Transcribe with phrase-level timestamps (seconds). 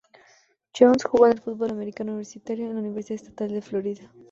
[0.73, 4.11] Jones jugó en el Fútbol americano universitario en la Universidad Estatal de Florida.